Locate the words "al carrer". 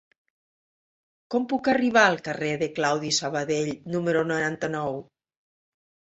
2.11-2.49